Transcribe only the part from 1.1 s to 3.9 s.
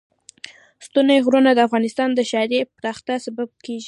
غرونه د افغانستان د ښاري پراختیا سبب کېږي.